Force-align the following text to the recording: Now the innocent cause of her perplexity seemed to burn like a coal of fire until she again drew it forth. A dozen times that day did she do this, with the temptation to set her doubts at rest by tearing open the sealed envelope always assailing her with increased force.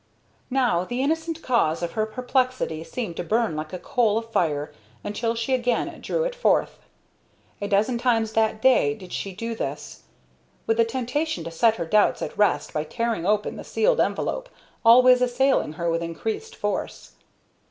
Now 0.49 0.83
the 0.83 1.03
innocent 1.03 1.43
cause 1.43 1.83
of 1.83 1.91
her 1.91 2.07
perplexity 2.07 2.83
seemed 2.83 3.15
to 3.17 3.23
burn 3.23 3.55
like 3.55 3.71
a 3.71 3.77
coal 3.77 4.17
of 4.17 4.31
fire 4.31 4.71
until 5.03 5.35
she 5.35 5.53
again 5.53 5.95
drew 6.01 6.23
it 6.23 6.33
forth. 6.33 6.79
A 7.61 7.67
dozen 7.67 7.99
times 7.99 8.33
that 8.33 8.63
day 8.63 8.95
did 8.95 9.13
she 9.13 9.31
do 9.31 9.53
this, 9.53 10.01
with 10.65 10.77
the 10.77 10.85
temptation 10.85 11.43
to 11.43 11.51
set 11.51 11.75
her 11.75 11.85
doubts 11.85 12.23
at 12.23 12.35
rest 12.35 12.73
by 12.73 12.83
tearing 12.83 13.27
open 13.27 13.57
the 13.57 13.63
sealed 13.63 13.99
envelope 14.01 14.49
always 14.83 15.21
assailing 15.21 15.73
her 15.73 15.87
with 15.91 16.01
increased 16.01 16.55
force. 16.55 17.11